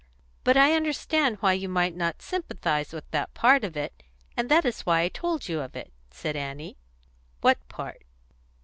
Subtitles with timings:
[0.43, 4.01] But I understand why you might not sympathise with that part of it,
[4.35, 6.79] and that is why I told you of it," said Annie.
[7.41, 8.01] "What part?"